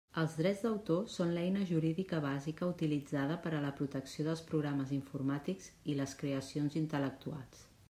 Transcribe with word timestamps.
Els 0.19 0.35
drets 0.37 0.61
d'autor 0.67 1.01
són 1.15 1.33
l'eina 1.35 1.65
jurídica 1.71 2.21
bàsica 2.23 2.69
utilitzada 2.71 3.37
per 3.45 3.53
a 3.57 3.61
la 3.67 3.71
protecció 3.81 4.27
dels 4.29 4.43
programes 4.53 4.97
informàtics 4.99 5.71
i 5.93 6.01
les 6.03 6.19
creacions 6.25 6.83
intel·lectuals. 6.85 7.65